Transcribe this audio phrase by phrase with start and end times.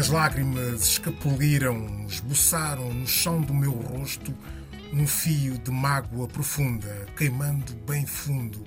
[0.00, 4.34] As lágrimas escapuliram, esboçaram no chão do meu rosto
[4.94, 8.64] um fio de mágoa profunda, queimando bem fundo.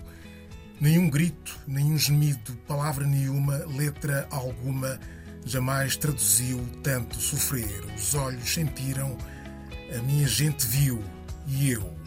[0.80, 5.00] Nenhum grito, nenhum gemido, palavra nenhuma, letra alguma
[5.44, 7.84] jamais traduziu tanto sofrer.
[7.98, 9.18] Os olhos sentiram,
[9.92, 11.04] a minha gente viu,
[11.48, 11.98] e eu,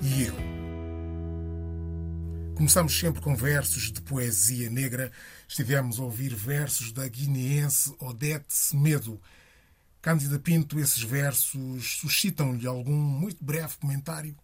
[0.00, 0.56] e eu.
[2.54, 5.10] Começamos sempre com versos de poesia negra.
[5.48, 9.20] Estivemos a ouvir versos da guineense Odete Semedo.
[10.02, 14.36] Cândida Pinto, esses versos suscitam-lhe algum muito breve comentário?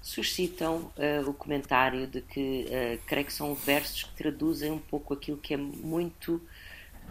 [0.00, 5.12] Suscitam uh, o comentário de que uh, creio que são versos que traduzem um pouco
[5.12, 6.40] aquilo que é muito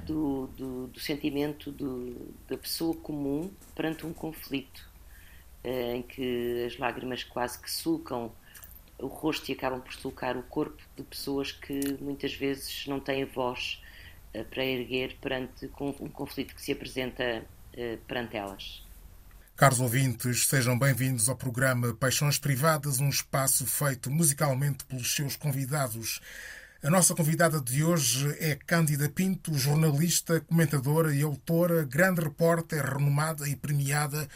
[0.06, 4.90] do, do, do sentimento do, da pessoa comum perante um conflito,
[5.64, 8.32] uh, em que as lágrimas quase que sulcam
[9.00, 13.26] o rosto e acabam por sulcar o corpo de pessoas que muitas vezes não têm
[13.26, 13.82] voz
[14.34, 18.84] uh, para erguer perante um conflito que se apresenta uh, perante elas.
[19.56, 26.22] Caros ouvintes, sejam bem-vindos ao programa Paixões Privadas, um espaço feito musicalmente pelos seus convidados.
[26.84, 33.50] A nossa convidada de hoje é Cândida Pinto, jornalista, comentadora e autora, grande repórter, renomada
[33.50, 34.28] e premiada,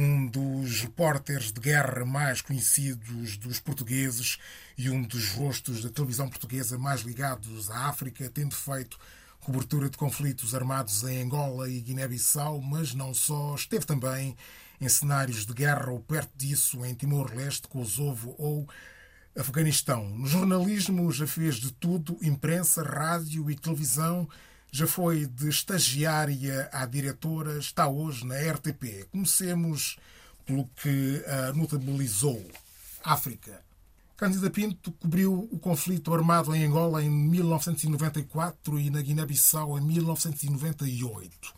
[0.00, 4.38] um dos repórteres de guerra mais conhecidos dos portugueses
[4.76, 8.96] e um dos rostos da televisão portuguesa mais ligados à África, tendo feito
[9.40, 14.36] cobertura de conflitos armados em Angola e Guiné-Bissau, mas não só, esteve também
[14.80, 18.68] em cenários de guerra ou perto disso em Timor-Leste, Kosovo ou
[19.36, 20.08] Afeganistão.
[20.10, 24.28] No jornalismo já fez de tudo, imprensa, rádio e televisão.
[24.70, 29.08] Já foi de estagiária à diretora, está hoje na RTP.
[29.10, 29.96] Comecemos
[30.44, 32.44] pelo que a notabilizou.
[33.02, 33.62] África.
[34.16, 41.54] Cândida Pinto cobriu o conflito armado em Angola em 1994 e na Guiné-Bissau em 1998.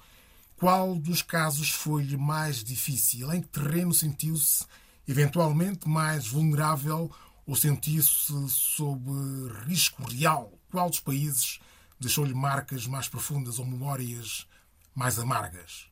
[0.56, 3.32] Qual dos casos foi-lhe mais difícil?
[3.32, 4.64] Em que terreno sentiu-se
[5.08, 7.10] eventualmente mais vulnerável
[7.46, 9.10] ou sentiu-se sob
[9.66, 10.52] risco real?
[10.70, 11.58] Qual dos países
[12.00, 14.46] deixou-lhe marcas mais profundas ou memórias
[14.94, 15.90] mais amargas?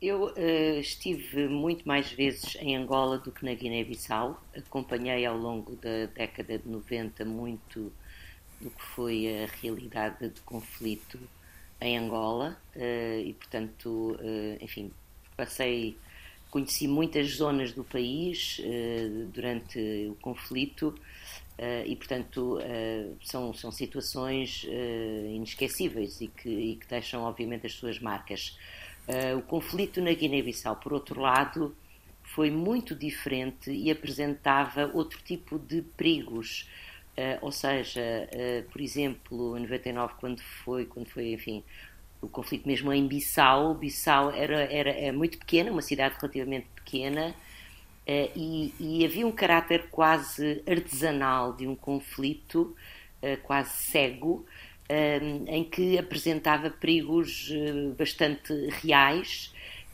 [0.00, 4.42] Eu uh, estive muito mais vezes em Angola do que na Guiné-Bissau.
[4.54, 7.92] Acompanhei ao longo da década de 90 muito
[8.60, 11.18] do que foi a realidade de conflito
[11.80, 14.92] em Angola uh, e, portanto, uh, enfim,
[15.36, 15.96] passei
[16.48, 18.60] Conheci muitas zonas do país
[19.34, 19.78] durante
[20.08, 20.94] o conflito
[21.58, 24.64] uh, e, portanto, uh, são, são situações
[25.34, 28.58] inesquecíveis e que, e que deixam, obviamente, as suas marcas.
[29.36, 31.74] o conflito na Guiné-Bissau, por outro lado,
[32.22, 36.68] foi muito diferente e apresentava outro tipo de perigos.
[37.40, 38.28] ou seja,
[38.72, 41.62] por exemplo, em 99, quando foi, quando foi enfim,
[42.20, 43.74] o conflito mesmo em Bissau.
[43.74, 47.34] Bissau era, era, é muito pequena, uma cidade relativamente pequena,
[48.06, 52.76] uh, e, e, havia um caráter quase artesanal de um conflito,
[53.22, 54.46] uh, quase cego,
[54.90, 57.50] uh, em que apresentava perigos
[57.98, 58.52] bastante
[58.82, 59.52] reais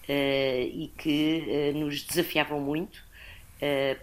[0.09, 3.03] e que nos desafiavam muito.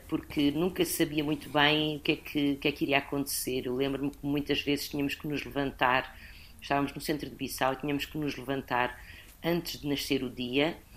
[0.08, 3.66] porque nunca sabia muito bem o que é que, que, é que iria acontecer.
[3.66, 6.16] Eu lembro-me que muitas vezes tínhamos que nos levantar
[6.62, 9.00] Estávamos no centro de Bissau tínhamos que nos levantar
[9.44, 10.89] antes de nascer o dia eh,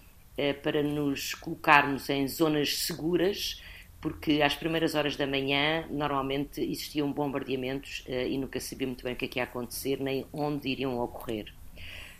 [0.62, 3.60] para nos colocarmos em zonas seguras,
[4.03, 9.15] porque às primeiras horas da manhã normalmente existiam bombardeamentos eh, e nunca sabia muito bem
[9.15, 11.54] o que, é que ia acontecer nem onde iriam ocorrer.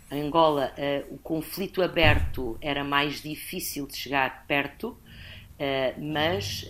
[0.09, 4.97] Em Angola, eh, o conflito aberto era mais difícil de chegar perto,
[5.97, 6.67] mas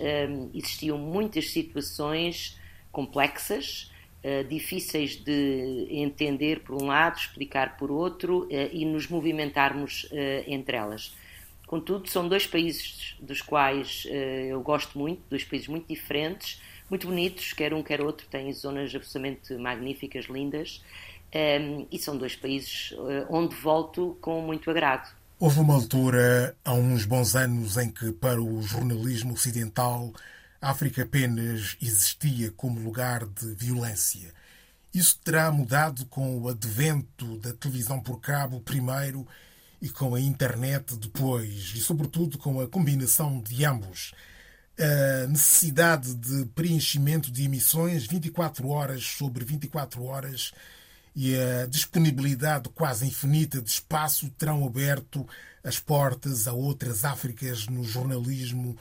[0.54, 2.60] existiam muitas situações
[2.92, 10.08] complexas eh, difíceis de entender por um lado, explicar por outro e nos movimentarmos
[10.46, 11.16] entre elas.
[11.68, 14.06] Contudo, são dois países dos quais
[14.48, 18.94] eu gosto muito, dois países muito diferentes, muito bonitos, quer um quer outro, têm zonas
[18.94, 20.84] absolutamente magníficas, lindas,
[21.32, 22.94] ehm, e são dois países
[23.30, 25.10] onde volto com muito agrado.
[25.40, 30.14] Houve uma altura, há uns bons anos, em que para o jornalismo ocidental
[30.62, 34.34] a África apenas existia como lugar de violência.
[34.94, 39.28] Isso terá mudado com o advento da televisão por cabo primeiro
[39.84, 44.14] e com a internet depois, e sobretudo com a combinação de ambos.
[44.80, 50.54] A necessidade de preenchimento de emissões 24 horas sobre 24 horas
[51.14, 55.28] e a disponibilidade quase infinita de espaço terão aberto
[55.62, 58.78] as portas a outras Áfricas no jornalismo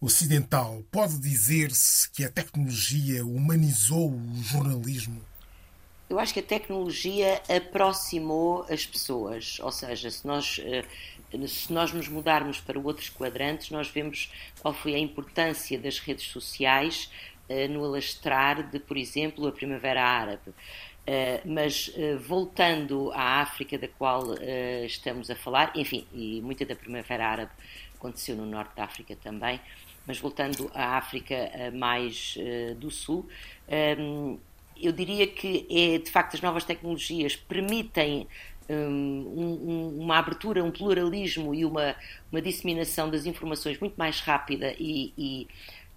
[0.00, 5.29] ocidental, pode dizer-se que a tecnologia humanizou o jornalismo?
[6.10, 10.84] Eu acho que a tecnologia aproximou as pessoas, ou seja, se nós, eh,
[11.46, 14.28] se nós nos mudarmos para outros quadrantes, nós vemos
[14.60, 17.08] qual foi a importância das redes sociais
[17.48, 20.50] eh, no alastrar de, por exemplo, a Primavera Árabe.
[21.00, 21.90] Uh, mas
[22.20, 24.34] voltando à África da qual
[24.84, 27.50] estamos a falar, enfim, e muita da Primavera Árabe
[27.96, 29.58] aconteceu no norte da África também,
[30.06, 32.36] mas voltando à África mais
[32.76, 33.26] do Sul,
[33.98, 34.38] um,
[34.82, 38.26] eu diria que é, de facto as novas tecnologias permitem
[38.68, 41.96] um, uma abertura, um pluralismo e uma,
[42.30, 45.48] uma disseminação das informações muito mais rápida e, e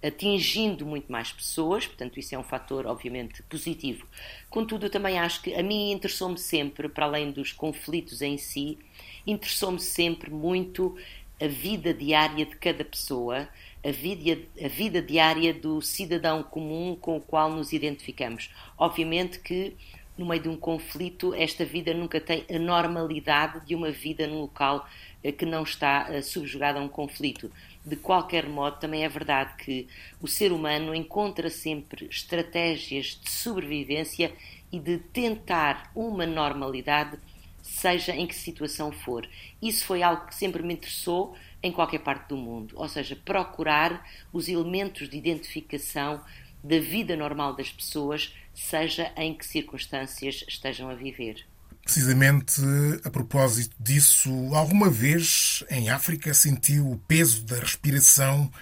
[0.06, 4.06] atingindo muito mais pessoas, portanto, isso é um fator, obviamente, positivo.
[4.50, 8.78] Contudo, eu também acho que a mim interessou-me sempre, para além dos conflitos em si,
[9.26, 10.94] interessou-me sempre muito
[11.40, 13.48] a vida diária de cada pessoa,
[13.84, 18.50] a vida, a vida diária do cidadão comum com o qual nos identificamos.
[18.78, 19.76] Obviamente que
[20.16, 24.42] no meio de um conflito, esta vida nunca tem a normalidade de uma vida num
[24.42, 24.88] local
[25.22, 27.50] eh, que não está eh, subjugado a um conflito.
[27.84, 29.88] De qualquer modo, também é verdade que
[30.20, 34.32] o ser humano encontra sempre estratégias de sobrevivência
[34.70, 37.18] e de tentar uma normalidade,
[37.60, 39.28] seja em que situação for.
[39.60, 41.34] Isso foi algo que sempre me interessou
[41.64, 46.22] em qualquer parte do mundo, ou seja, procurar os elementos de identificação
[46.62, 51.46] da vida normal das pessoas, seja em que circunstâncias estejam a viver.
[51.82, 52.60] Precisamente
[53.02, 58.52] a propósito disso, alguma vez em África sentiu o peso da respiração,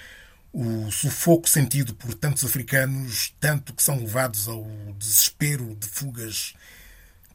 [0.53, 4.65] o sufoco sentido por tantos africanos, tanto que são levados ao
[4.97, 6.55] desespero de fugas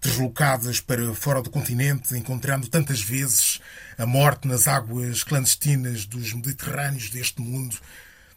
[0.02, 3.60] deslocadas para fora do continente, encontrando tantas vezes
[3.98, 7.78] a morte nas águas clandestinas dos Mediterrâneos deste mundo.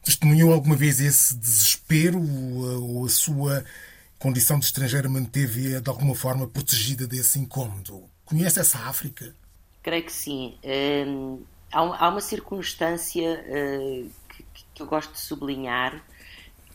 [0.03, 3.65] Testemunhou alguma vez esse desespero ou a sua
[4.19, 8.05] condição de estrangeira manteve-a de alguma forma protegida desse incômodo.
[8.25, 9.35] Conhece essa África?
[9.83, 10.57] Creio que sim.
[10.62, 11.43] Hum,
[11.73, 16.05] há, uma circunstância uh, que, que, eu gosto de sublinhar,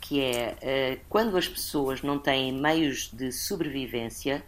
[0.02, 4.44] que é uh, quando as pessoas não têm meios de sobrevivência.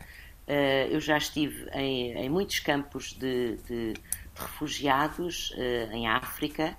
[0.48, 4.02] Uh, eu já estive em, em muitos campos de, de, de
[4.36, 5.54] refugiados
[5.92, 6.78] em África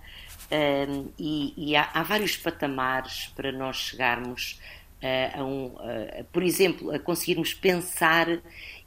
[0.89, 4.59] hum, e, e há, há vários patamares para nós chegarmos
[5.35, 5.75] a um,
[6.33, 8.29] por exemplo, a conseguirmos pensar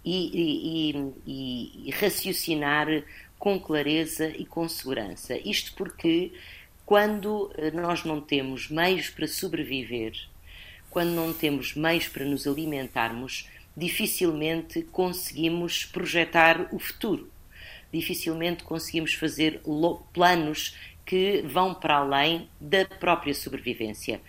[0.04, 0.92] e,
[1.25, 2.88] e, e, raciocinar
[3.38, 5.36] com clareza e com segurança.
[5.38, 6.31] Isto porque
[6.86, 10.13] quando eh, nós não temos meios para sobreviver,
[10.89, 17.30] quando não temos meios para nos alimentarmos, dificilmente conseguimos projetar o futuro.
[17.92, 19.62] Dificilmente conseguimos fazer
[20.14, 20.76] planos
[21.06, 24.22] que vão para além da própria sobrevivência.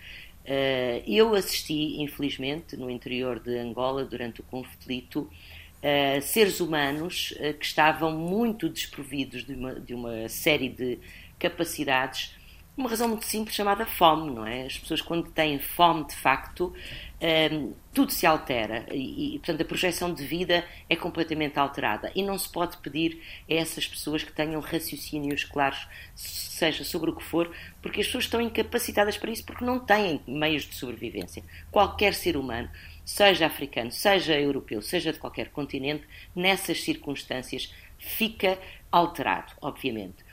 [0.43, 7.53] Uh, eu assisti, infelizmente, no interior de Angola, durante o conflito, uh, seres humanos uh,
[7.53, 10.99] que estavam muito desprovidos de uma, de uma série de
[11.39, 12.35] capacidades
[12.75, 14.65] uma razão muito simples chamada fome, não é?
[14.65, 16.73] As pessoas quando têm fome de facto,
[17.21, 22.11] um, ehm, tudo se altera e, e, portanto, a projeção de vida é completamente alterada
[22.15, 27.15] e não se pode pedir a essas pessoas que tenham raciocínios claros, seja sobre o
[27.15, 31.43] que for, porque as pessoas estão incapacitadas para isso porque não têm meios de sobrevivência.
[31.69, 32.69] Qualquer ser humano,
[33.05, 38.57] seja africano, seja europeu, seja de qualquer continente, nessas circunstâncias fica
[38.91, 40.23] alterado, obviamente.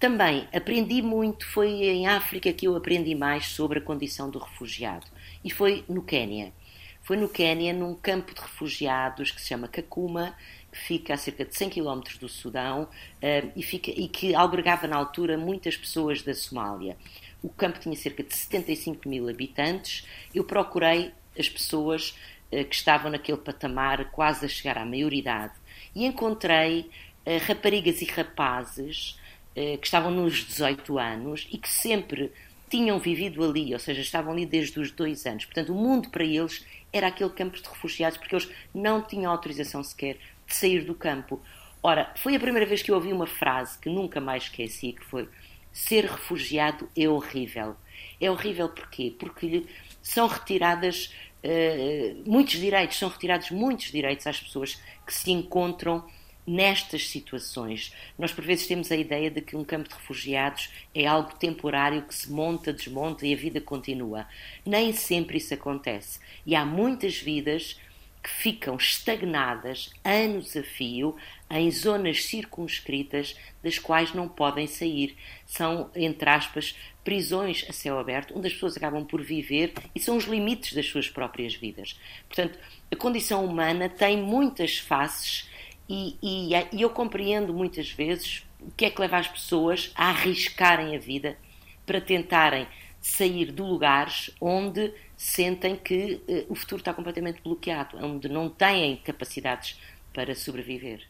[0.00, 5.06] Também aprendi muito, foi em África que eu aprendi mais sobre a condição do refugiado.
[5.44, 6.54] E foi no Quênia.
[7.02, 10.34] Foi no Quênia, num campo de refugiados que se chama Kakuma,
[10.72, 14.86] que fica a cerca de 100 km do Sudão uh, e, fica, e que albergava
[14.86, 16.96] na altura muitas pessoas da Somália.
[17.42, 20.06] O campo tinha cerca de 75 mil habitantes.
[20.34, 22.16] Eu procurei as pessoas
[22.50, 25.52] uh, que estavam naquele patamar, quase a chegar à maioridade,
[25.94, 26.88] e encontrei
[27.26, 29.19] uh, raparigas e rapazes eh,
[29.54, 32.32] que estavam nos 18 anos e que sempre
[32.70, 35.44] tinham vivido ali, ou seja, estavam ali desde os dois anos.
[35.44, 39.82] Portanto, o mundo para eles era aquele campo de refugiados, porque eles não tinham autorização
[39.82, 40.16] sequer
[40.46, 41.40] de sair do campo.
[41.82, 45.04] Ora, foi a primeira vez que eu ouvi uma frase que nunca mais esqueci, que
[45.04, 45.28] foi
[45.72, 47.76] ser refugiado é horrível.
[48.20, 49.14] É horrível porquê?
[49.18, 49.64] Porque
[50.02, 51.12] são retiradas
[51.44, 56.04] uh, muitos direitos, são retirados muitos direitos às pessoas que se encontram
[56.50, 57.94] nestas situações.
[58.18, 62.02] Nós, por vezes, temos a ideia de que um campo de refugiados é algo temporário
[62.02, 64.26] que se monta, desmonta e a vida continua.
[64.66, 66.18] Nem sempre isso acontece.
[66.44, 67.78] E há muitas vidas
[68.22, 71.16] que ficam estagnadas anos a fio
[71.50, 75.16] em zonas circunscritas das quais não podem sair.
[75.46, 80.16] São, entre aspas, prisões a céu aberto, onde as pessoas acabam por viver e são
[80.16, 81.98] os limites das suas próprias vidas.
[82.26, 82.58] Portanto,
[82.90, 85.48] a condição humana tem muitas faces
[85.90, 90.10] e, e, e eu compreendo muitas vezes o que é que leva as pessoas a
[90.10, 91.36] arriscarem a vida
[91.84, 92.68] para tentarem
[93.00, 98.98] sair de lugares onde sentem que uh, o futuro está completamente bloqueado, onde não têm
[98.98, 99.80] capacidades
[100.14, 101.08] para sobreviver.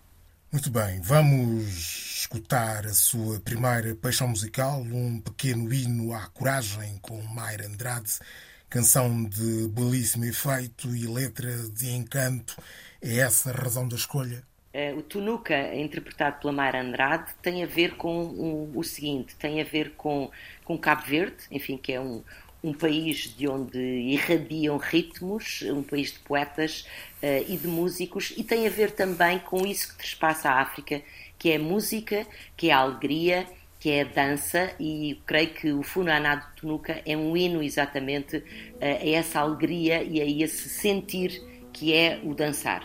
[0.50, 7.20] Muito bem, vamos escutar a sua primeira paixão musical, um pequeno hino à coragem com
[7.22, 8.18] Mayra Andrade,
[8.70, 12.56] canção de belíssimo efeito e letra de encanto.
[13.02, 14.42] É essa a razão da escolha?
[14.72, 19.60] Uh, o Tunuca, interpretado pela Mayra Andrade, tem a ver com o, o seguinte: tem
[19.60, 20.30] a ver com,
[20.64, 22.22] com Cabo Verde, enfim, que é um,
[22.62, 26.86] um país de onde irradiam ritmos, um país de poetas
[27.22, 31.02] uh, e de músicos, e tem a ver também com isso que trespassa a África,
[31.36, 32.24] que é a música,
[32.56, 33.46] que é a alegria,
[33.80, 38.36] que é a dança, e creio que o Funaná de Tunuca é um hino exatamente
[38.36, 38.44] uh,
[38.80, 42.84] a essa alegria e a esse sentir que é o dançar.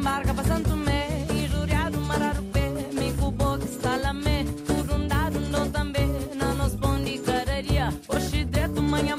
[0.00, 3.30] embarca para Santo Mé e Juriado Mararupé, Mico
[4.66, 7.90] por um dado não também, não nos bonde cararia,
[8.46, 9.14] de tu manhã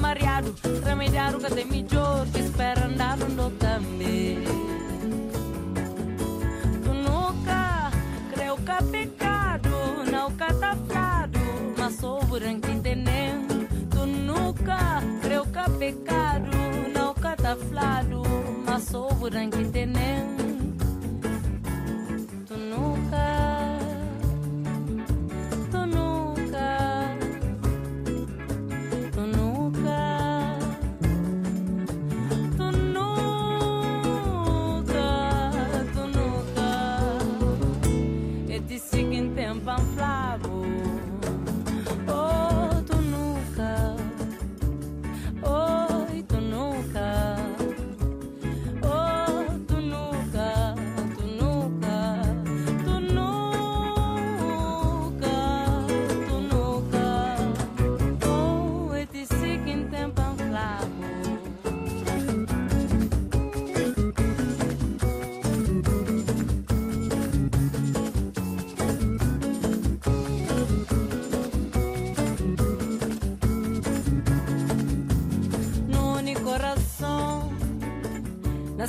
[0.84, 4.42] remediar o que tem melhor que espera andar não também.
[6.82, 7.92] Tu nunca
[8.34, 9.70] creu que é pecado,
[10.10, 11.28] não que tá
[11.78, 12.66] mas sou branco.
[13.88, 16.50] Tu nunca creu que é pecado,
[16.92, 20.41] não cataflado, tá mas sou branco entendendo.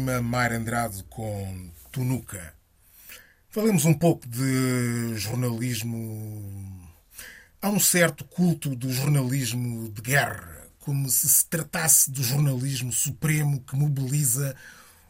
[0.00, 2.54] Andrade com Tunuca.
[3.50, 6.76] Falemos um pouco de jornalismo
[7.66, 13.60] Há um certo culto do jornalismo de guerra, como se se tratasse do jornalismo supremo
[13.62, 14.54] que mobiliza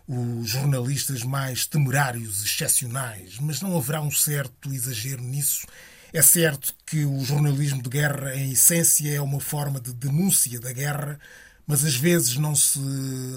[0.08, 5.66] os jornalistas mais temerários, excepcionais, mas não haverá um certo exagero nisso.
[6.12, 10.72] É certo que o jornalismo de guerra, em essência, é uma forma de denúncia da
[10.72, 11.18] guerra,
[11.66, 12.78] mas às vezes não se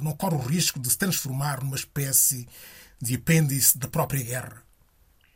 [0.01, 2.47] não corre o risco de se transformar numa espécie
[3.01, 4.63] de apêndice da própria guerra.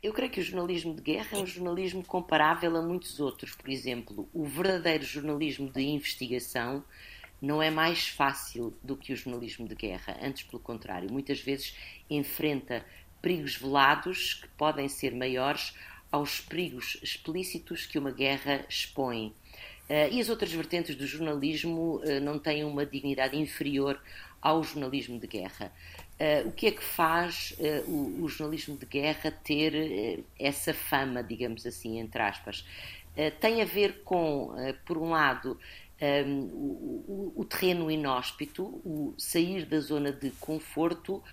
[0.01, 3.55] Eu creio que o jornalismo de guerra é um jornalismo comparável a muitos outros.
[3.55, 6.83] Por exemplo, o verdadeiro jornalismo de investigação
[7.41, 10.17] não é mais fácil do que o jornalismo de guerra.
[10.21, 11.75] Antes, pelo contrário, muitas vezes
[12.09, 12.85] enfrenta
[13.21, 15.73] perigos velados que podem ser maiores
[16.12, 19.33] aos perigos explícitos que uma guerra expõe.
[19.93, 24.01] Uh, e as outras vertentes do jornalismo uh, não têm uma dignidade inferior
[24.41, 25.71] ao jornalismo de guerra.
[26.19, 27.53] Uh, o que é que faz
[27.85, 32.65] o, o, jornalismo de guerra ter essa fama, digamos assim, entre aspas?
[33.39, 34.55] tem a ver com,
[34.88, 35.59] por um lado,
[36.01, 36.41] um,
[37.07, 41.23] o, o, terreno inóspito, o sair da zona de conforto,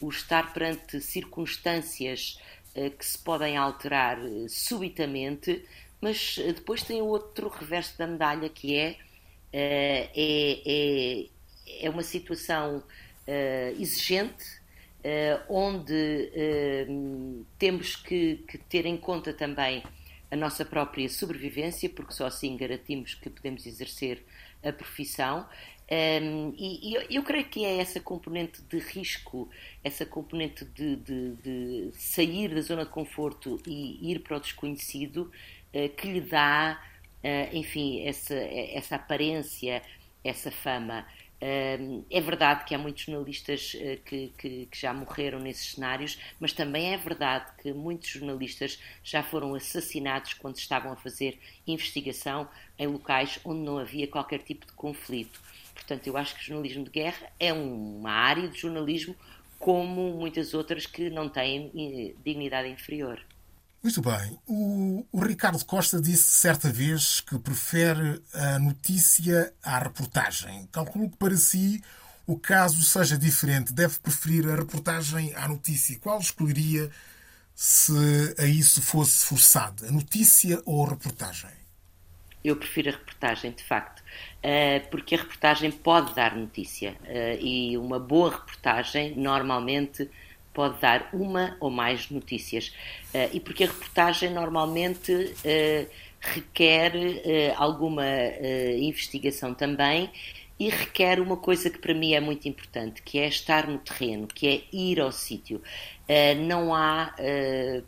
[0.00, 2.38] o estar perante circunstâncias
[2.74, 5.64] uh, que se podem alterar uh, subitamente,
[6.00, 8.96] mas uh, depois tem outro reverso da medalha que é,
[9.52, 11.26] é, é,
[11.82, 12.82] é, uma situação
[13.78, 14.58] exigente.
[15.48, 16.90] onde
[17.58, 19.82] temos que, que ter em conta também
[20.30, 24.22] a nossa própria sobrevivência, porque só assim garantimos que podemos exercer
[24.62, 25.46] a profissão.
[25.90, 29.48] Um, e, e eu, creio que é essa componente de risco,
[29.82, 35.32] essa componente de, de, de sair da zona de conforto e ir para o desconhecido
[35.96, 36.80] que lhe dá,
[37.22, 39.82] uh, enfim, essa, essa aparência,
[40.24, 41.06] essa fama
[41.40, 46.52] é verdade que há muitos jornalistas eh, que, que, que, já morreram nesses cenários, mas
[46.52, 52.88] também é verdade que muitos jornalistas já foram assassinados quando estavam a fazer investigação em
[52.88, 55.40] locais onde não havia qualquer tipo de conflito.
[55.74, 59.14] Portanto, eu acho que o jornalismo de guerra é uma área de jornalismo
[59.60, 63.24] como muitas outras que não têm eh, dignidade inferior.
[63.82, 64.38] Muito bem.
[64.46, 70.68] O, o, Ricardo Costa disse certa vez que prefere a notícia à reportagem.
[70.72, 71.80] Calculo que para si
[72.26, 73.72] o caso seja diferente.
[73.72, 75.98] Deve preferir a reportagem à notícia.
[76.00, 76.90] Qual escolheria
[77.54, 77.92] se
[78.36, 79.86] a isso fosse forçado?
[79.86, 81.50] A notícia ou a reportagem?
[82.42, 84.02] Eu prefiro a reportagem, de facto,
[84.42, 90.08] eh, porque a reportagem pode dar notícia eh, e uma boa reportagem normalmente
[90.58, 92.72] pode dar uma ou mais notícias.
[93.14, 98.04] Uh, e porque a reportagem normalmente uh, requer uh, alguma
[98.76, 100.10] investigação também
[100.58, 104.26] e requer uma coisa que para mim é muito importante, que é estar no terreno,
[104.26, 105.62] que é ir ao sítio.
[106.44, 107.14] não há,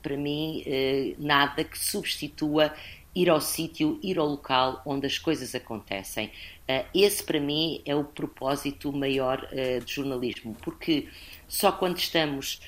[0.01, 0.63] para mim,
[1.19, 2.73] nada que substitua
[3.15, 6.31] ir ao sítio, ir ao local onde as coisas acontecem.
[6.95, 9.49] esse, para mim, é o propósito maior
[9.85, 11.09] de jornalismo, porque
[11.49, 12.61] só quando estamos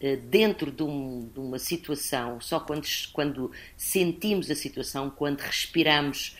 [0.00, 6.36] eh, dentro de, um, de, uma situação, só quando, quando, sentimos a situação, quando respiramos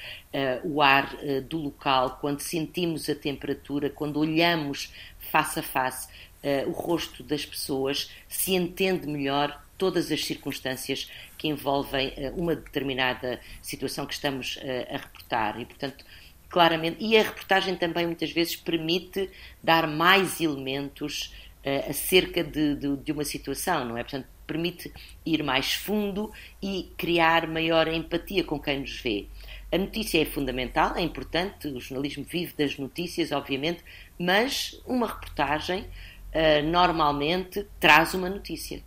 [0.63, 1.17] o ar
[1.49, 6.09] do local, quando sentimos a temperatura, quando olhamos face a face
[6.43, 13.41] uh, o rosto das pessoas, se entende melhor todas as circunstâncias que envolvem uma determinada
[13.63, 14.59] situação que estamos
[14.93, 15.59] a reportar.
[15.59, 16.05] E, portanto,
[16.51, 19.31] claramente, e a reportagem também muitas vezes permite
[19.63, 21.33] dar mais elementos
[21.65, 24.03] uh, acerca de, de, de, uma situação, não é?
[24.03, 24.93] Portanto, permite
[25.25, 29.27] ir mais fundo e criar maior empatia com quem nos vê.
[29.73, 33.85] A notícia é fundamental, é importante, o jornalismo vive das notícias, obviamente,
[34.19, 38.83] mas uma reportagem uh, normalmente traz uma notícia.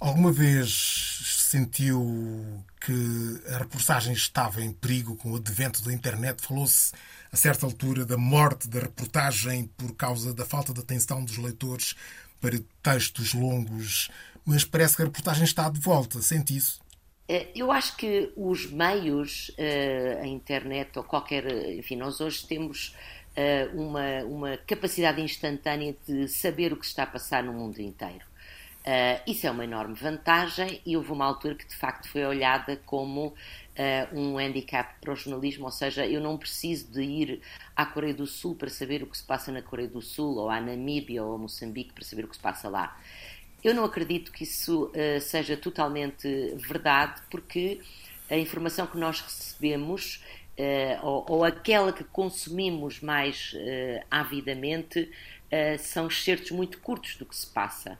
[0.00, 6.40] Alguma vez sentiu que a reportagem estava em perigo com o advento da internet?
[6.40, 6.94] Falou-se
[7.30, 11.94] a certa altura da morte da reportagem por causa da falta de atenção dos leitores
[12.40, 14.10] para textos longos,
[14.42, 16.22] mas parece que a reportagem está de volta.
[16.22, 16.80] Sente isso?
[17.28, 21.46] Eh, eu acho que os meios, eh, a internet ou qualquer.
[21.76, 22.96] Enfim, nós hoje temos
[23.36, 28.29] eh, uma, uma capacidade instantânea de saber o que está a passar no mundo inteiro.
[28.90, 32.76] Uh, isso é uma enorme vantagem e houve uma altura que de facto foi olhada
[32.84, 33.34] como uh,
[34.18, 37.40] um handicap para o jornalismo, ou seja, eu não preciso de ir
[37.76, 40.50] à Coreia do Sul para saber o que se passa na Coreia do Sul, ou
[40.50, 42.98] à Namíbia ou a Moçambique para saber o que se passa lá.
[43.62, 46.26] Eu não acredito que isso uh, seja totalmente
[46.56, 47.80] verdade, porque
[48.28, 50.24] a informação que nós recebemos,
[51.02, 53.56] ou, ou, aquela que consumimos mais
[54.08, 55.10] avidamente,
[55.80, 57.98] são excertos muito curtos do que se passa.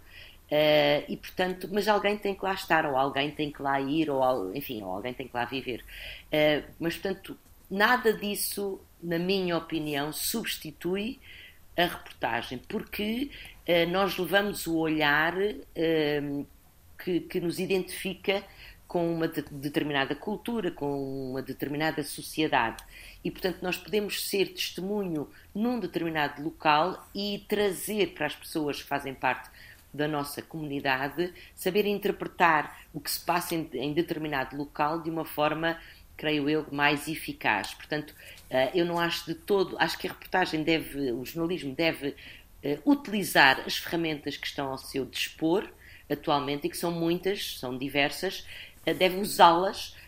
[0.50, 4.10] Uh, e portanto, mas alguém tem que lá estar, ou alguém tem que lá ir,
[4.10, 5.84] ou enfim, ou alguém tem que lá viver.
[6.26, 7.38] Uh, mas portanto,
[7.70, 11.20] nada disso, na minha opinião, substitui
[11.76, 13.30] a reportagem, porque
[13.68, 15.34] uh, nós levamos o olhar
[16.98, 18.42] que, que, nos identifica
[18.88, 22.82] com uma de, determinada cultura, com uma determinada sociedade.
[23.22, 28.88] E, portanto, nós podemos ser testemunho num determinado local e trazer para as pessoas que
[28.88, 29.48] fazem parte
[29.92, 35.24] da nossa comunidade, saber interpretar o que se passa em, em determinado local de uma
[35.24, 35.78] forma,
[36.16, 37.74] creio eu, mais eficaz.
[37.74, 38.10] Portanto,
[38.50, 42.90] uh, eu não acho de todo, acho que a reportagem deve, o jornalismo deve uh,
[42.90, 45.68] utilizar as ferramentas que estão ao seu dispor
[46.08, 48.40] atualmente e que são muitas, são diversas,
[48.86, 49.98] uh, deve usá-las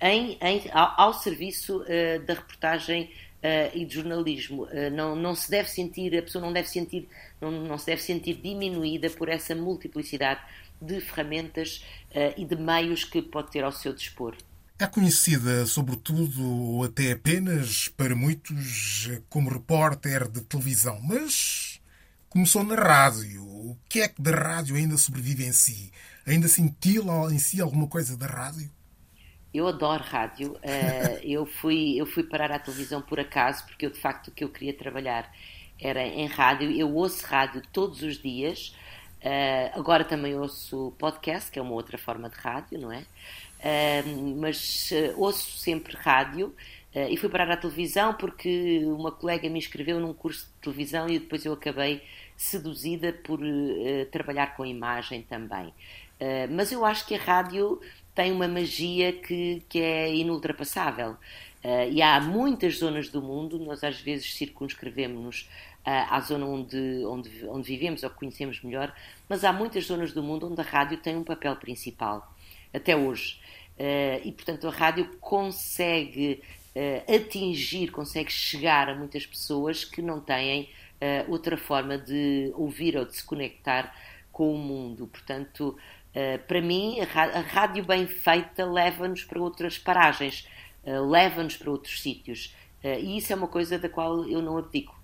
[0.00, 1.84] em, em, ao, ao serviço
[2.26, 3.12] da reportagem
[3.44, 4.64] uh, e de jornalismo.
[4.64, 7.06] Uh, não, não se deve sentir, a pessoa não deve sentir,
[7.40, 10.40] não, não se deve sentir diminuída por essa multiplicidade
[10.80, 14.34] de ferramentas uh, e de meios que pode ter ao seu dispor.
[14.76, 21.80] É conhecida, sobretudo, ou até apenas para muitos, como repórter de televisão, mas
[22.28, 23.44] começou na rádio.
[23.44, 25.92] O que é que da rádio ainda sobrevive em si?
[26.26, 28.68] Ainda cintila em si alguma coisa da rádio?
[29.54, 30.54] Eu adoro rádio.
[30.54, 34.30] Uh, eu, fui, eu fui parar à televisão por acaso, porque eu, de facto o
[34.32, 35.32] que eu queria trabalhar
[35.80, 36.72] era em rádio.
[36.72, 38.74] Eu ouço rádio todos os dias.
[39.22, 43.06] Uh, agora também ouço podcast, que é uma outra forma de rádio, não é?
[43.60, 46.54] Uh, mas ouço sempre rádio.
[47.10, 51.18] e fui parar à televisão porque uma colega me inscreveu num curso de televisão e
[51.18, 52.02] depois eu acabei
[52.36, 53.40] seduzida por
[54.12, 55.72] trabalhar com imagem também.
[56.50, 57.80] mas eu acho que a rádio
[58.14, 61.16] tem uma magia que, que é inultrapassável.
[61.64, 65.48] Uh, e há muitas zonas do mundo, nós às vezes circunscrevemos-nos
[65.86, 68.94] uh, à zona onde, onde, onde vivemos ou conhecemos melhor,
[69.28, 72.30] mas há muitas zonas do mundo onde a rádio tem um papel principal,
[72.72, 73.40] até hoje.
[73.78, 76.42] Uh, e, portanto, a rádio consegue
[77.08, 80.68] atingir, consegue chegar a muitas pessoas que não têm
[81.28, 83.94] outra forma de ouvir ou de se conectar
[84.32, 85.06] com o mundo.
[85.06, 85.78] Portanto,
[86.14, 90.46] Uh, para mim, a rádio bem feita leva-nos para outras paragens,
[90.84, 92.54] uh, leva-nos para outros sítios.
[92.84, 94.96] Uh, e isso é uma coisa da qual eu não abdico.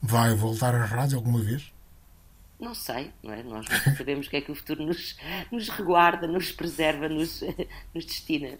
[0.00, 1.72] Vai voltar à rádio alguma vez?
[2.58, 3.42] Não sei, não é?
[3.44, 5.16] Nós não sabemos o que é que o futuro nos,
[5.52, 7.40] nos reguarda, nos preserva, nos,
[7.94, 8.58] nos destina.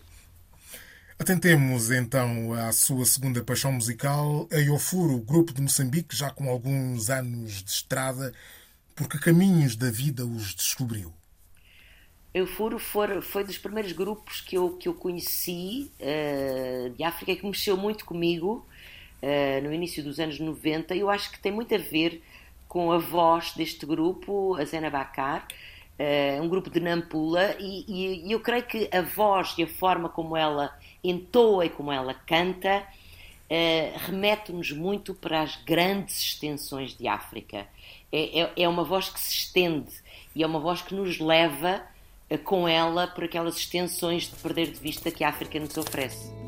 [1.19, 7.11] Atentemos então à sua segunda paixão musical, a Iofuro, grupo de Moçambique, já com alguns
[7.11, 8.33] anos de estrada,
[8.95, 11.13] porque caminhos da vida os descobriu.
[12.35, 17.45] Eufuro foi, foi dos primeiros grupos que eu, que eu conheci uh, de África que
[17.45, 18.67] mexeu muito comigo
[19.23, 22.23] uh, no início dos anos 90 e eu acho que tem muito a ver
[22.67, 25.47] com a voz deste grupo, a Zena Bakar,
[25.99, 29.67] uh, um grupo de Nampula, e, e, e, eu creio que a voz e a
[29.67, 32.87] forma como ela entoa e como ela canta
[34.07, 37.67] remete-nos muito para as grandes extensões de África.
[38.11, 39.93] É, é, é uma voz que se estende
[40.35, 41.83] e é uma voz que nos leva
[42.39, 46.42] com ela por aquelas extensões de perder de vista que a África nos oferece.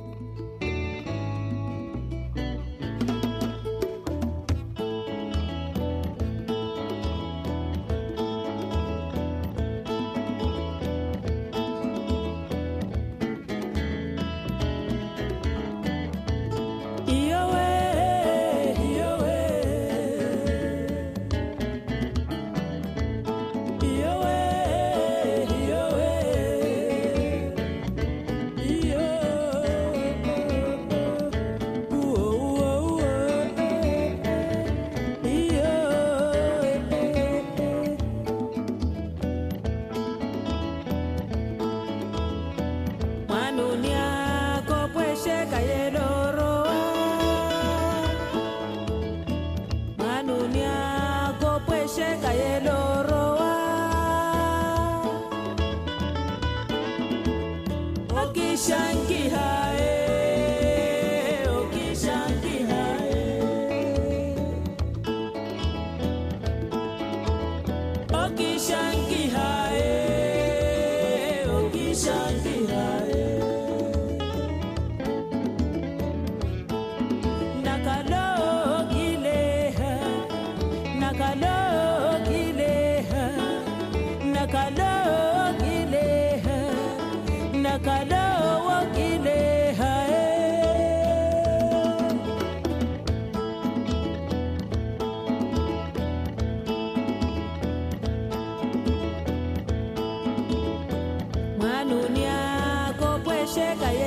[103.54, 104.03] Xe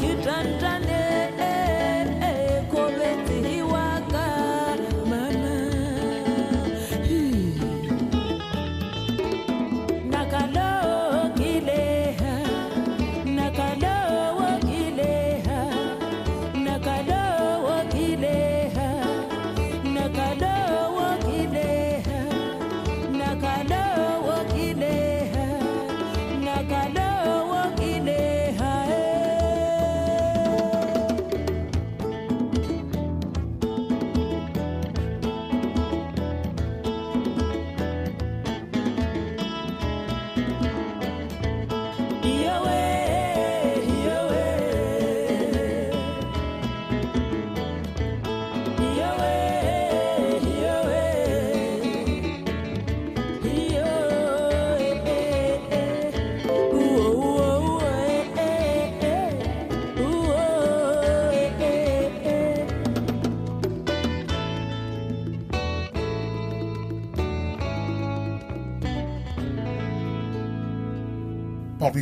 [0.00, 0.57] you done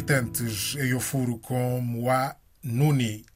[0.07, 3.27] palpitantes em Ofuro com Moá Nuni.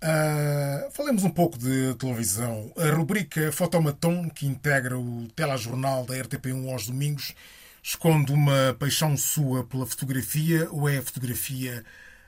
[0.00, 2.72] Uh, falemos um pouco de televisão.
[2.76, 7.34] A rubrica Fotomaton, que integra o telejornal da RTP1 aos domingos,
[7.82, 11.84] esconde uma paixão sua pela fotografia ou é a fotografia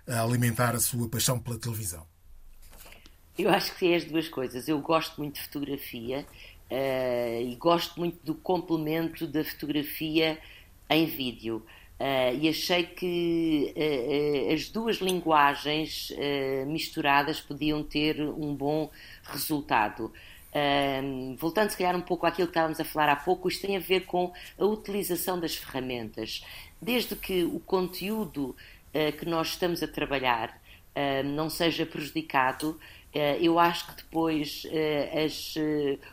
[0.09, 2.05] a alimentar a sua paixão pela televisão?
[3.39, 4.67] Eu acho que é as duas coisas.
[4.67, 6.27] Eu gosto muito de fotografia
[6.69, 10.37] uh, e gosto muito do complemento da fotografia
[10.91, 11.65] em vídeo.
[12.03, 16.13] Uh, e achei que uh, uh, as duas linguagens
[16.67, 18.91] misturadas podiam ter um bom
[19.23, 20.13] resultado.
[21.39, 23.81] voltando, se calhar, um pouco àquilo que estávamos a falar há pouco, isto tem a
[23.81, 26.45] ver com a utilização das ferramentas.
[26.81, 28.57] Desde que o conteúdo
[29.19, 30.61] que nós estamos a trabalhar
[31.25, 32.79] não seja prejudicado,
[33.15, 34.67] eu acho que depois
[35.25, 35.55] as,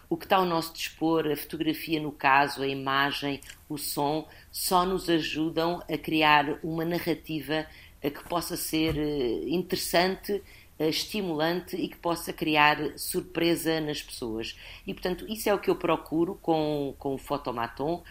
[0.09, 4.85] o que está ao nosso dispor, a fotografia no caso, a imagem, o som, só
[4.85, 7.65] nos ajudam a criar uma narrativa
[8.01, 10.41] eh, que possa ser eh, interessante,
[10.77, 14.57] eh, estimulante e que possa criar surpresa nas pessoas.
[14.87, 18.03] E, portanto, isso é o que eu procuro com, com o Fotomaton,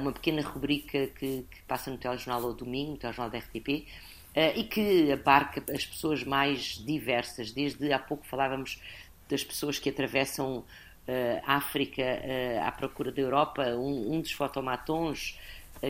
[0.00, 3.86] uma pequena rubrica que, que passa no telejornal ao domingo, no telejornal da RTP,
[4.56, 7.50] e que abarca as pessoas mais diversas.
[7.50, 8.80] Desde há pouco falávamos
[9.28, 10.64] das pessoas que atravessam
[11.44, 12.02] a África
[12.62, 13.62] à procura da Europa.
[13.74, 15.38] Um, um dos fotomatons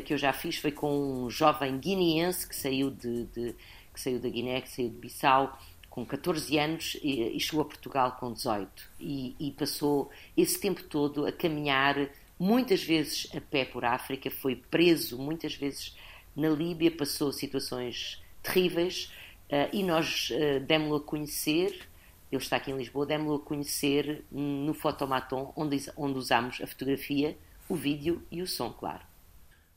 [0.05, 3.55] que eu já fiz foi com um jovem guineense que saiu, de, de,
[3.93, 5.59] que saiu da Guiné, que saiu de Bissau,
[5.99, 8.91] com 14 anos e, e chegou a Portugal com 18.
[9.01, 12.09] E, e, passou esse tempo todo a caminhar,
[12.39, 15.97] muitas vezes a pé por África, foi preso muitas vezes
[16.37, 19.13] na Líbia, passou situações terríveis
[19.51, 21.89] uh, e nós uh, demos-lo a conhecer.
[22.31, 27.37] Ele está aqui em Lisboa, demos-lo a conhecer no Fotomaton, onde, onde usamos a fotografia,
[27.69, 29.01] o vídeo e o som, claro.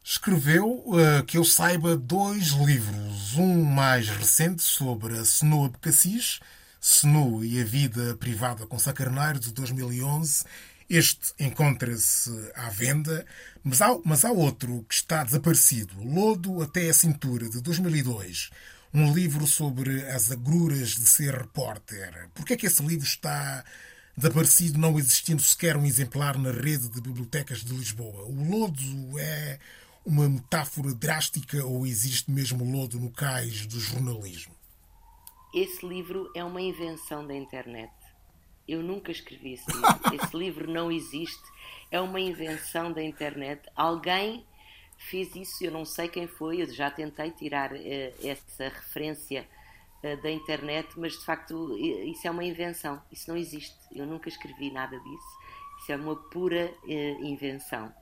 [0.03, 3.37] Escreveu, uh, que eu saiba, dois livros.
[3.37, 6.39] Um mais recente sobre a Snow Abcacis,
[6.81, 10.43] Snow e a Vida Privada com Sacarneiro, de 2011.
[10.93, 13.25] Este encontra-se à venda,
[13.63, 18.49] mas há, mas há outro que está desaparecido, Lodo até a Cintura, de 2002.
[18.93, 22.27] Um livro sobre as agruras de ser repórter.
[22.35, 23.63] Por que é que esse livro está
[24.17, 28.25] desaparecido, não existindo sequer um exemplar na rede de bibliotecas de Lisboa.
[28.25, 29.59] O lodo é
[30.05, 34.53] uma metáfora drástica ou existe mesmo lodo no cais do jornalismo?
[35.55, 38.00] Esse livro é uma invenção da internet.
[38.71, 40.15] Eu nunca escrevi esse livro.
[40.15, 41.43] Esse livro não existe.
[41.91, 43.61] É uma invenção da internet.
[43.75, 44.45] Alguém
[44.97, 47.77] fez isso, eu não sei quem foi, eu já tentei tirar uh,
[48.23, 49.47] essa referência
[50.03, 53.01] uh, da internet, mas de facto isso é uma invenção.
[53.11, 53.75] Isso não existe.
[53.91, 55.37] Eu nunca escrevi nada disso.
[55.81, 57.93] Isso é uma pura uh, invenção.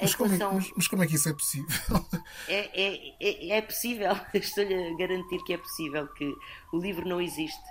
[0.00, 1.68] Mas como, é, mas, mas como, é, que isso é possível?
[2.48, 6.34] É, é, é, é possível, estou-lhe a garantir que é possível, que
[6.72, 7.62] o livro não existe.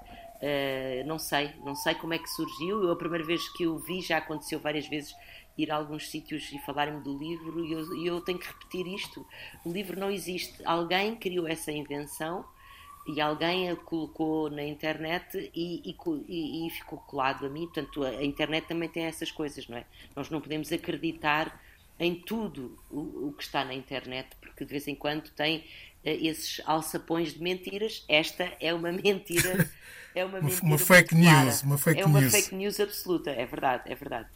[0.41, 2.83] Uh, não sei, não sei como é que surgiu.
[2.83, 5.13] Eu, a primeira vez que o vi, já aconteceu várias vezes
[5.57, 9.25] ir a alguns sítios e falarem-me do livro, e eu, eu, tenho que repetir isto:
[9.63, 10.55] o livro não existe.
[10.65, 12.45] Alguém criou essa invenção
[13.07, 15.95] e alguém a colocou na internet e,
[16.27, 17.65] e, e ficou colado a mim.
[17.65, 19.85] Portanto, a, a internet também tem essas coisas, não é?
[20.15, 21.61] Nós não podemos acreditar
[21.99, 25.63] em tudo o, o, que está na internet, porque de vez em quando tem uh,
[26.03, 28.03] esses alçapões de mentiras.
[28.07, 29.69] Esta é uma mentira.
[30.13, 31.63] É uma, uma fake news.
[31.63, 32.33] Uma fake é uma news.
[32.33, 34.27] fake news absoluta, é verdade, é verdade.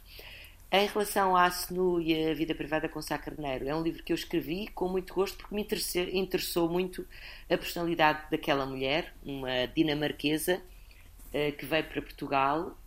[0.72, 4.12] Em relação à SNU e a vida privada com Sá Carneiro, é um livro que
[4.12, 5.66] eu escrevi com muito gosto porque me
[6.14, 7.08] interessou, muito
[7.50, 12.78] a personalidade daquela mulher, uma dinamarquesa uh, que veio para Portugal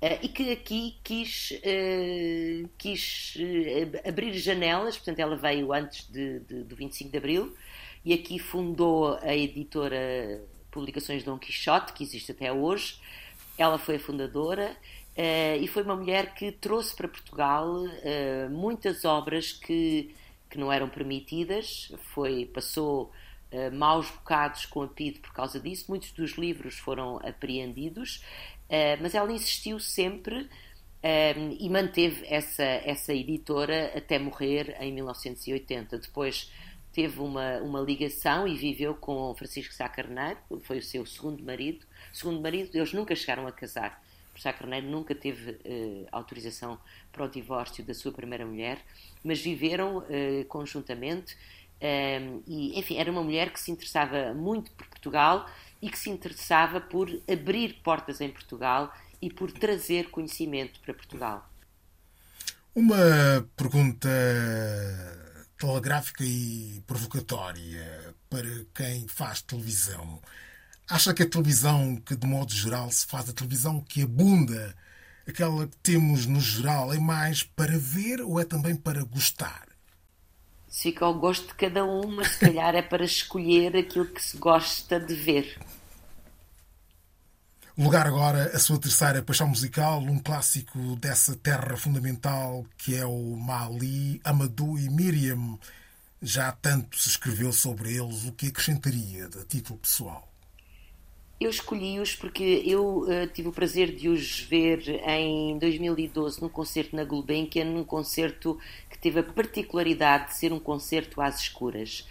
[0.00, 3.34] Uh, e que aqui quis, uh, quis
[4.06, 7.56] abrir janelas, portanto, ela veio antes de, de, do 25 de Abril
[8.04, 12.98] e aqui fundou a editora Publicações Dom Quixote, que existe até hoje.
[13.56, 14.76] Ela foi a fundadora
[15.60, 17.66] e foi uma mulher que trouxe para Portugal
[18.52, 20.14] muitas obras que,
[20.48, 23.10] que não eram permitidas, foi, passou
[23.72, 25.86] maus bocados com a PIDE por causa disso.
[25.88, 28.22] Muitos dos livros foram apreendidos
[28.68, 30.46] Uh, mas ela insistiu sempre
[31.02, 35.98] um, e manteve essa, essa editora até morrer em 1980.
[35.98, 36.52] Depois
[36.98, 41.86] teve uma, uma ligação e viveu com Francisco Sá Carneiro, foi o seu segundo marido.
[42.12, 44.02] Segundo marido, eles nunca chegaram a casar.
[44.36, 46.76] Sá Carneiro nunca teve uh, autorização
[47.12, 48.84] para o divórcio da sua primeira mulher,
[49.22, 51.36] mas viveram uh, conjuntamente.
[51.80, 55.48] Ehm, e, enfim, era uma mulher que se interessava muito por Portugal
[55.80, 61.48] e que se interessava por abrir portas em Portugal e por trazer conhecimento para Portugal.
[62.74, 64.08] Uma pergunta
[65.58, 70.20] telegráfica e provocatória para quem faz televisão.
[70.88, 74.74] Acha que a televisão, que de modo geral se faz, a televisão que abunda,
[75.26, 79.68] aquela que temos no geral, é mais para ver ou é também para gostar?
[80.70, 84.36] fica ao gosto de cada um, mas se calhar é para escolher aquilo que se
[84.36, 85.58] gosta de ver.
[87.78, 93.36] Lugar agora a sua terceira paixão musical, um clássico dessa terra fundamental que é o
[93.36, 95.56] Mali, Amadou e Miriam.
[96.20, 100.28] Já tanto se escreveu sobre eles, o que acrescentaria de título pessoal?
[101.38, 106.96] Eu escolhi-os porque eu uh, tive o prazer de os ver em 2012 num concerto
[106.96, 108.58] na Gulbenkian, num concerto
[108.90, 112.08] que teve a particularidade de ser um concerto às escuras.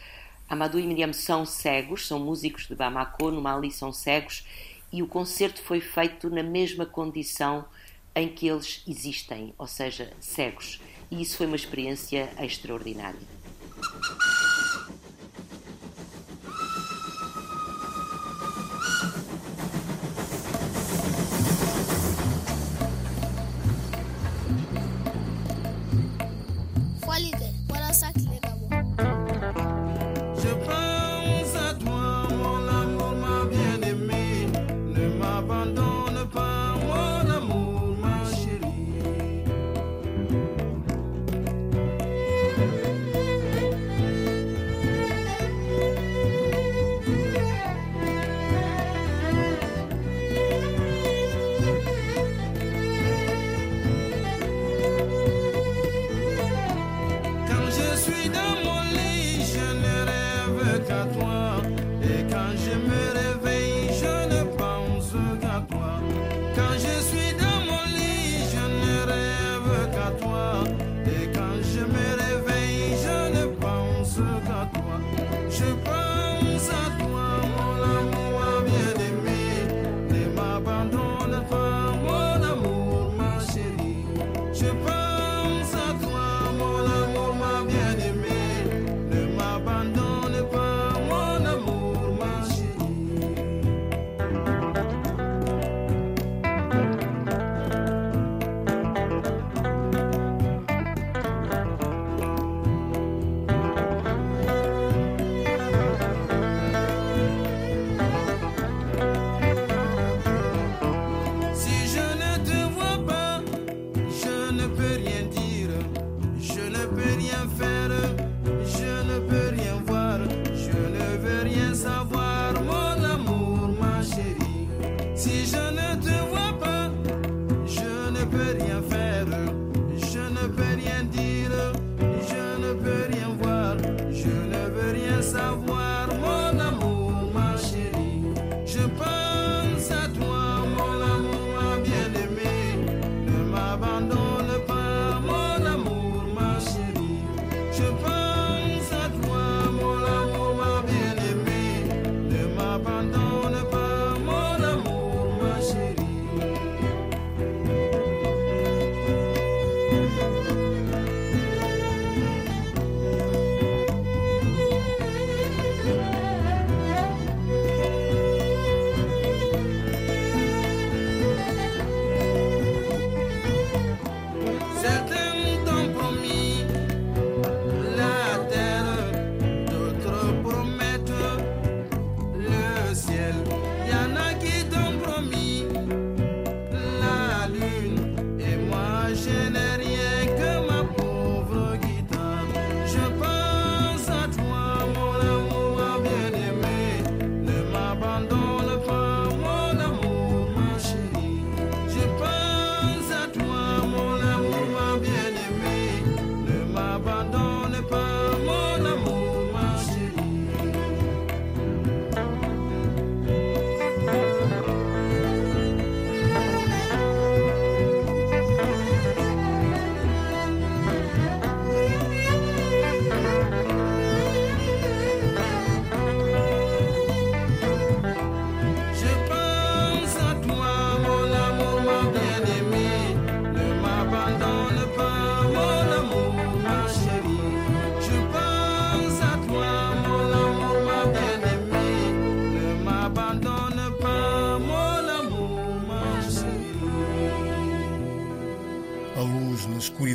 [0.47, 4.45] Amadou e Miriam são cegos, são músicos de Bamako, no Mali são cegos,
[4.91, 7.65] e o concerto foi feito na mesma condição
[8.15, 10.79] em que eles existem, ou seja, cegos.
[11.11, 13.19] E isso foi uma experiência extraordinária.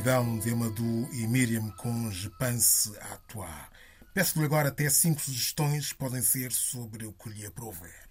[0.03, 3.47] Escuridão de Amadou e Miriam com Je pense à toi.
[4.13, 8.09] Peço-lhe agora até cinco sugestões, podem ser sobre o que lhe aprover.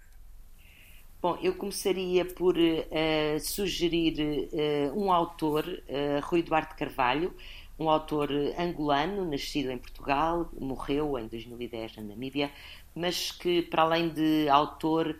[1.20, 7.34] Bom, eu começaria por uh, sugerir uh, um autor, uh, Rui Duarte Carvalho,
[7.78, 12.50] um autor angolano, nascido em Portugal, morreu em 2010 na Namíbia,
[12.94, 15.14] mas que, para além de autor,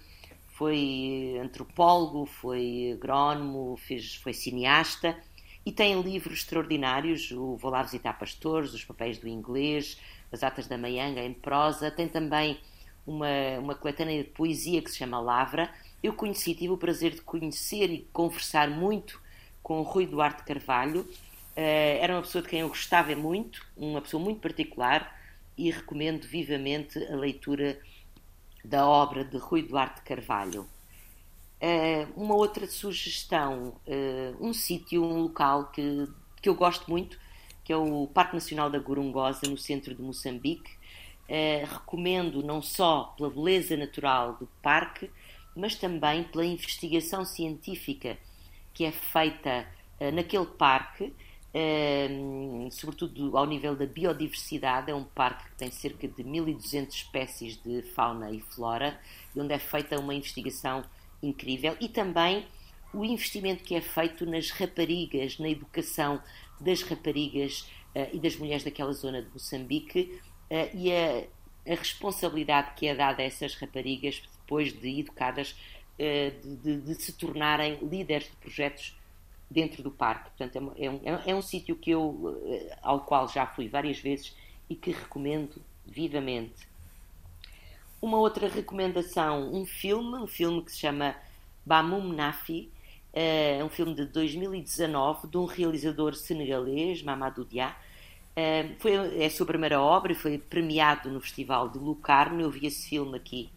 [0.49, 5.15] foi antropólogo, foi agrónomo, fez, foi cineasta
[5.65, 9.99] e tem livros extraordinários, o Vou lá visitar pastores, os papéis do inglês,
[10.33, 12.59] as atas da Maianga em prosa, tem também
[13.07, 15.71] uma, uma coletânea de poesia que se chama Lavra,
[16.03, 19.21] eu conheci, tive o prazer de conhecer e conversar muito
[19.63, 21.03] com o Rui Duarte Carvalho.
[21.57, 25.17] Uh, era uma pessoa de quem eu gostava muito, uma pessoa muito particular,
[25.57, 27.79] e recomendo vivamente a leitura
[28.65, 30.67] da obra de Rui Duarte Carvalho.
[31.63, 36.09] Uh, uma outra sugestão, uh, um sítio, um local que,
[36.41, 37.17] que eu gosto muito,
[37.63, 40.73] que é o Parque Nacional da Gorongosa, no centro de Moçambique.
[41.71, 45.09] recomendo não só pela beleza natural do parque,
[45.55, 48.19] mas também pela investigação científica
[48.75, 49.65] que é feita
[50.13, 51.15] naquele parque,
[52.73, 54.91] sobretudo ao nível da biodiversidade.
[54.91, 58.99] É um parque que tem cerca de 1.200 espécies de fauna e flora,
[59.37, 60.85] onde é feita uma investigação
[61.23, 62.47] incrível e também
[62.93, 66.23] o investimento que é feito nas raparigas, na educação
[66.61, 67.61] das raparigas
[67.95, 70.21] uh, e das mulheres daquela zona de Moçambique
[70.75, 71.25] e a,
[71.67, 75.57] a responsabilidade que é dada a essas raparigas depois de educadas,
[75.99, 78.95] eh, de, de, de se tornarem líderes de projetos
[79.51, 80.31] dentro do parque.
[80.31, 84.37] Portanto, é, é um, é um sítio que eu, ao qual já fui várias vezes
[84.69, 86.69] e que recomendo vivamente.
[88.03, 91.15] Uma outra recomendação, um filme, um filme que se chama
[91.65, 92.69] Bamum Nafi,
[93.13, 97.73] eh, é um filme de 2019 de um realizador senegalês, Mamadou Dia.
[98.81, 102.41] Foi, é a sua primeira obra e foi premiado no Festival de Lucarno.
[102.41, 103.51] Eu vi esse filme aqui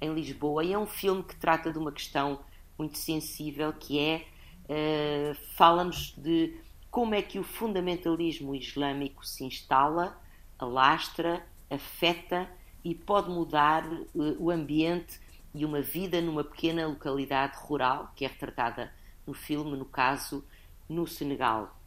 [0.00, 2.40] em Lisboa e é um filme que trata de uma questão
[2.78, 4.24] muito sensível que é
[4.68, 6.56] uh, de
[6.90, 10.18] como é que o fundamentalismo islâmico se instala,
[10.58, 12.48] alastra, afeta
[12.84, 15.20] e pode mudar uh, o ambiente
[15.54, 18.92] e uma vida numa pequena localidade rural que é retratada
[19.26, 20.44] no filme, no caso,
[20.88, 21.78] no Senegal.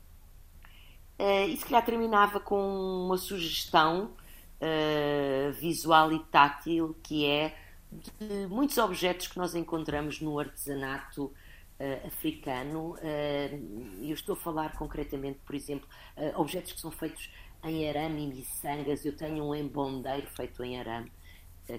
[1.20, 2.60] Uh, e se calhar terminava com
[3.06, 4.12] uma sugestão
[4.60, 7.58] uh, visual e tátil que é
[7.92, 12.96] de muitos objetos que nós encontramos no artesanato uh, africano.
[12.96, 15.88] Uh, eu estou a falar concretamente, por exemplo,
[16.36, 17.30] objetos que são feitos
[17.66, 19.06] em arame e miçangas.
[19.06, 21.12] Eu tenho um embondeiro feito em arame,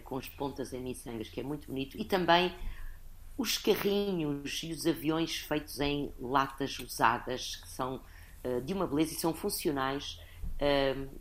[0.04, 1.96] com as pontas em miçangas, que é muito bonito.
[1.96, 2.54] E também
[3.38, 8.00] os carrinhos e os aviões feitos em latas usadas, que são
[8.64, 10.20] de uma beleza e são funcionais.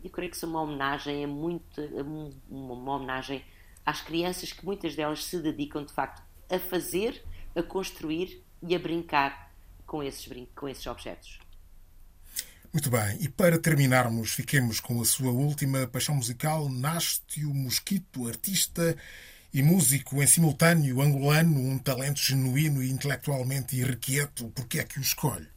[0.02, 3.44] eu creio que são uma homenagem, é muito, uma, uma homenagem
[3.84, 7.22] às crianças que muitas delas se dedicam de facto a fazer,
[7.54, 9.52] a construir e a brincar
[9.86, 11.38] com esses, com esses objetos.
[12.76, 18.94] Muito bem, e para terminarmos, fiquemos com a sua última paixão musical, Nástio Mosquito, artista
[19.50, 24.50] e músico em simultâneo angolano, um talento genuíno e intelectualmente irrequieto.
[24.50, 25.48] Por que é que o escolhe?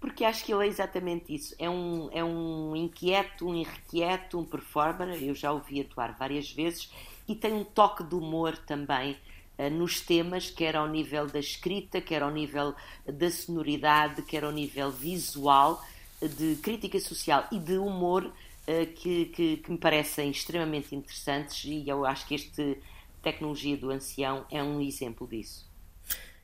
[0.00, 1.54] Porque acho que ele é exatamente isso.
[1.56, 5.22] É um, é um inquieto, um irrequieto, um performer.
[5.22, 6.90] Eu já o vi atuar várias vezes
[7.28, 9.16] e tem um toque de humor também
[9.56, 12.74] uh, nos temas, quer ao nível da escrita, quer ao nível
[13.06, 15.80] da sonoridade, quer ao nível visual,
[16.28, 21.88] de crítica social e de humor uh, que, que, que me parecem extremamente interessantes e
[21.88, 22.78] eu acho que este
[23.22, 25.70] Tecnologia do Ancião é um exemplo disso.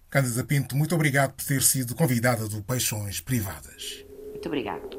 [0.08, 4.04] Cândida Pinto, muito obrigado por ter sido convidada do Paixões Privadas.
[4.30, 4.96] Muito obrigado.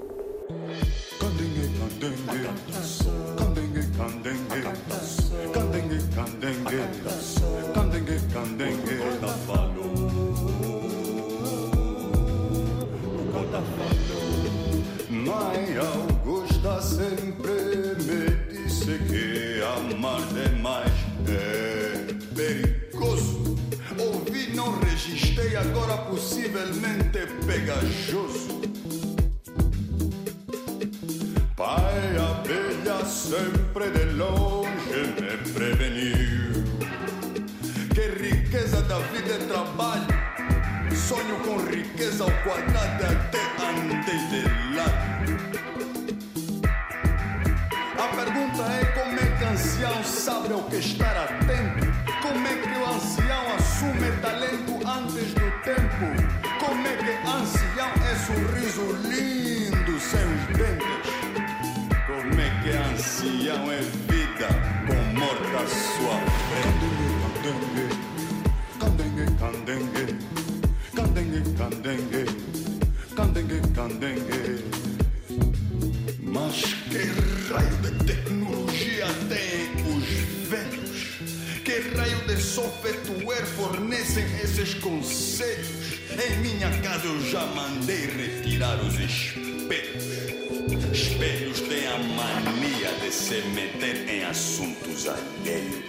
[15.25, 17.51] Mãe Augusta sempre
[18.03, 20.91] me disse que amar demais
[21.27, 23.39] é perigoso
[24.59, 28.59] não registrei, agora possivelmente pegajoso.
[31.55, 36.63] Pai abelha sempre de longe me preveniu
[37.93, 40.28] que riqueza da vida é trabalho.
[40.95, 45.09] Sonho com riqueza ao quadrado até andei de lado.
[47.97, 51.87] A pergunta é como é que ancião sabe ao que estar atento?
[52.21, 56.05] Como é que o ancião assume talento antes do tempo?
[56.59, 59.38] Como é que ancião é sorriso lindo
[73.15, 74.63] candengue, candengue.
[76.21, 81.19] Mas que raio de tecnologia tem os velhos?
[81.63, 85.99] Que raio de software fornecem esses conselhos?
[86.11, 90.03] Em minha casa eu já mandei retirar os espelhos.
[90.91, 95.88] Espelhos têm a mania de se meter em assuntos alheios.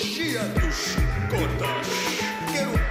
[0.00, 0.96] Tecnologia dos
[1.28, 1.86] cotas.
[2.50, 2.89] Quero